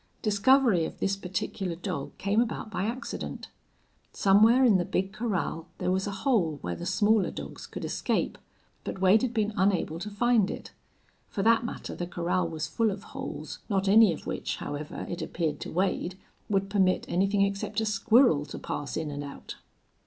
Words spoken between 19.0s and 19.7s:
and out.